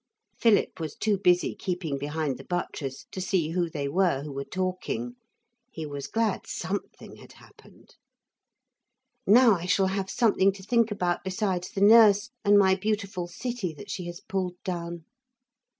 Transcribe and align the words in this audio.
Philip 0.35 0.79
was 0.79 0.95
too 0.95 1.15
busy 1.19 1.53
keeping 1.53 1.99
behind 1.99 2.39
the 2.39 2.43
buttress 2.43 3.05
to 3.11 3.21
see 3.21 3.49
who 3.49 3.69
they 3.69 3.87
were 3.87 4.23
who 4.23 4.31
were 4.31 4.43
talking. 4.45 5.13
He 5.69 5.85
was 5.85 6.07
glad 6.07 6.47
something 6.47 7.17
had 7.17 7.33
happened. 7.33 7.93
'Now 9.27 9.53
I 9.53 9.67
shall 9.67 9.85
have 9.93 10.09
something 10.09 10.51
to 10.53 10.63
think 10.63 10.89
about 10.89 11.23
besides 11.23 11.69
the 11.69 11.81
nurse 11.81 12.31
and 12.43 12.57
my 12.57 12.73
beautiful 12.73 13.27
city 13.27 13.75
that 13.75 13.91
she 13.91 14.05
has 14.07 14.21
pulled 14.21 14.55
down.' 14.63 15.05